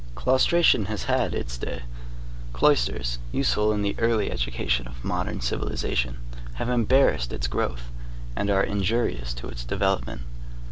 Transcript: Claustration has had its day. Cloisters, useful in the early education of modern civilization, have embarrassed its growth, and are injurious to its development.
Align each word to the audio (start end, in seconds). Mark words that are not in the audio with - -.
Claustration 0.15 0.85
has 0.85 1.03
had 1.03 1.35
its 1.35 1.59
day. 1.59 1.83
Cloisters, 2.53 3.19
useful 3.31 3.71
in 3.71 3.83
the 3.83 3.93
early 3.99 4.31
education 4.31 4.87
of 4.87 5.05
modern 5.05 5.41
civilization, 5.41 6.17
have 6.53 6.69
embarrassed 6.69 7.31
its 7.31 7.45
growth, 7.45 7.91
and 8.35 8.49
are 8.49 8.63
injurious 8.63 9.31
to 9.35 9.47
its 9.47 9.63
development. 9.63 10.23